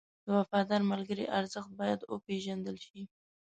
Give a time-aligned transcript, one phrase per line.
[0.25, 3.01] د وفادار ملګري ارزښت باید وپېژندل شي.